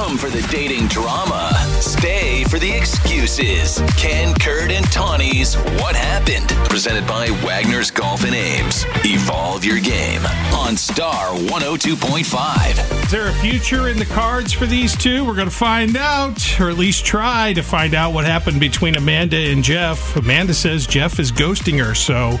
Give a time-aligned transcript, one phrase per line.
[0.00, 1.52] Come for the dating drama.
[1.82, 3.82] Stay for the excuses.
[3.98, 6.48] Ken, Kurt, and Tawny's What Happened?
[6.70, 8.86] Presented by Wagner's Golf and Ames.
[9.04, 10.24] Evolve your game
[10.54, 13.04] on Star 102.5.
[13.04, 15.22] Is there a future in the cards for these two?
[15.22, 18.96] We're going to find out, or at least try to find out what happened between
[18.96, 20.16] Amanda and Jeff.
[20.16, 22.40] Amanda says Jeff is ghosting her, so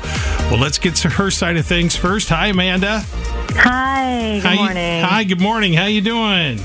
[0.50, 2.30] well, let's get to her side of things first.
[2.30, 3.00] Hi, Amanda.
[3.50, 5.04] Hi, good How you- morning.
[5.04, 5.74] hi, good morning.
[5.74, 6.58] How you doing?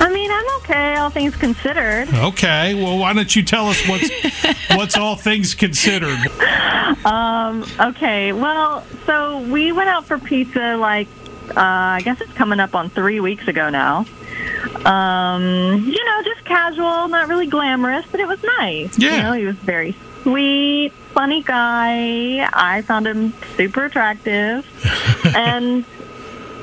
[0.00, 2.08] I mean, I'm okay, all things considered.
[2.12, 2.74] Okay.
[2.74, 4.10] Well, why don't you tell us what's
[4.76, 6.18] what's all things considered?
[7.04, 11.08] Um, okay, well, so we went out for pizza like,
[11.50, 14.06] uh, I guess it's coming up on three weeks ago now.
[14.84, 18.98] Um, you know, just casual, not really glamorous, but it was nice.
[18.98, 19.16] Yeah.
[19.16, 22.48] You know, he was very sweet, funny guy.
[22.52, 24.66] I found him super attractive.
[25.34, 25.84] and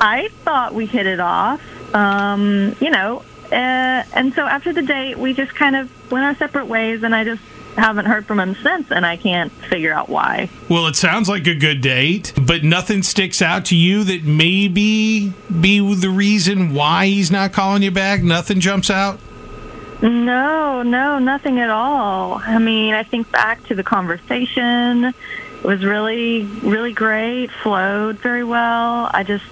[0.00, 1.60] I thought we hit it off.
[1.94, 6.34] Um, you know, uh, and so after the date, we just kind of went our
[6.34, 7.42] separate ways, and I just
[7.76, 10.48] haven't heard from him since, and I can't figure out why.
[10.68, 15.34] Well, it sounds like a good date, but nothing sticks out to you that maybe
[15.60, 18.22] be the reason why he's not calling you back.
[18.22, 19.20] Nothing jumps out.
[20.02, 22.34] No, no, nothing at all.
[22.34, 25.04] I mean, I think back to the conversation.
[25.04, 29.10] It was really, really great, flowed very well.
[29.12, 29.44] I just,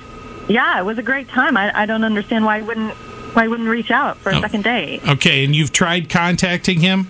[0.49, 1.57] yeah, it was a great time.
[1.57, 2.95] I, I don't understand why he wouldn't,
[3.35, 4.41] why wouldn't reach out for a Oh.
[4.41, 5.01] second date.
[5.07, 7.09] Okay, and you've tried contacting him.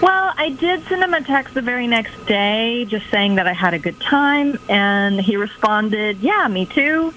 [0.00, 3.52] Well, I did send him a text the very next day just saying that I
[3.52, 7.12] had a good time, and he responded, Yeah, me too.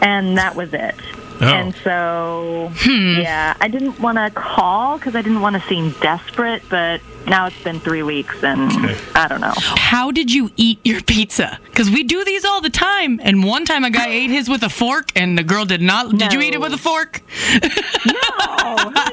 [0.00, 0.94] And that was it.
[1.42, 1.46] Oh.
[1.46, 3.20] And so, hmm.
[3.20, 7.46] yeah, I didn't want to call because I didn't want to seem desperate, but now
[7.46, 8.70] it's been three weeks, and
[9.14, 9.52] I don't know.
[9.56, 11.58] How did you eat your pizza?
[11.64, 13.20] Because we do these all the time.
[13.22, 16.16] And one time a guy ate his with a fork, and the girl did not.
[16.16, 17.22] Did you eat it with a fork?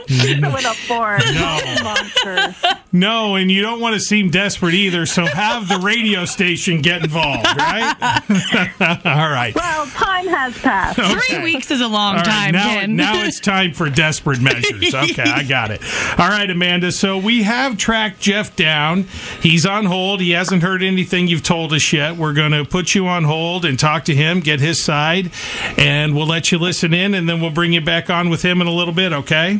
[0.09, 1.21] No, with a fork.
[1.33, 1.59] No.
[1.83, 2.55] Monster.
[2.91, 7.03] No, and you don't want to seem desperate either, so have the radio station get
[7.03, 7.95] involved, right?
[9.05, 9.53] All right.
[9.53, 10.99] Well, time has passed.
[11.29, 12.95] Three weeks is a long All right, time, now, Ken.
[12.95, 14.95] now it's time for desperate measures.
[14.95, 15.81] Okay, I got it.
[16.17, 16.91] All right, Amanda.
[16.91, 19.03] So we have tracked Jeff down.
[19.41, 20.19] He's on hold.
[20.19, 22.17] He hasn't heard anything you've told us yet.
[22.17, 25.31] We're going to put you on hold and talk to him, get his side,
[25.77, 28.61] and we'll let you listen in, and then we'll bring you back on with him
[28.61, 29.13] in a little bit.
[29.13, 29.59] Okay.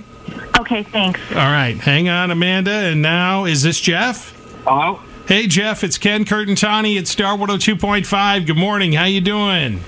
[0.59, 1.21] Okay, thanks.
[1.31, 1.77] All right.
[1.77, 2.71] Hang on, Amanda.
[2.71, 4.35] And now, is this Jeff?
[4.65, 4.99] Hello?
[5.25, 5.85] Hey, Jeff.
[5.85, 8.45] It's Ken Kurt and Tawny at Star 102.5.
[8.45, 8.91] Good morning.
[8.91, 9.79] How you doing?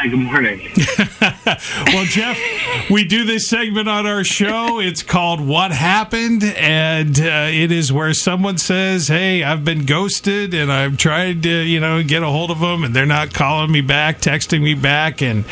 [0.00, 0.60] Hi, good morning.
[1.92, 2.38] Well, Jeff,
[2.88, 4.80] we do this segment on our show.
[4.80, 10.54] It's called What Happened, and uh, it is where someone says, Hey, I've been ghosted,
[10.54, 13.70] and I've tried to, you know, get a hold of them, and they're not calling
[13.70, 15.44] me back, texting me back, and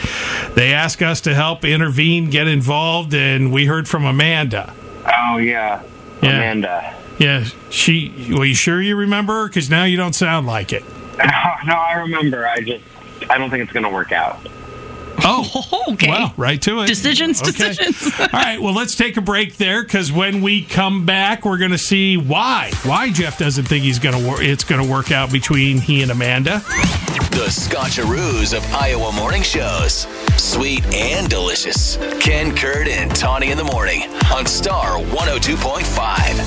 [0.54, 4.72] they ask us to help intervene, get involved, and we heard from Amanda.
[5.04, 5.82] Oh, yeah.
[6.22, 6.28] Yeah.
[6.30, 6.97] Amanda.
[7.19, 9.48] Yeah, she, well, you sure you remember?
[9.48, 10.84] Because now you don't sound like it.
[11.19, 11.25] No,
[11.66, 12.47] no, I remember.
[12.47, 12.84] I just,
[13.30, 14.38] I don't think it's going to work out.
[15.20, 16.08] Oh, okay.
[16.08, 16.86] Well, right to it.
[16.86, 17.50] Decisions, Okay.
[17.50, 18.12] decisions.
[18.20, 21.72] All right, well, let's take a break there because when we come back, we're going
[21.72, 24.40] to see why why Jeff doesn't think he's going to work.
[24.42, 26.60] It's going to work out between he and Amanda.
[27.32, 30.06] The Scotcheroos of Iowa morning shows.
[30.36, 31.96] Sweet and delicious.
[32.20, 34.02] Ken, Kurt, and Tawny in the morning
[34.34, 36.38] on Star 102.5.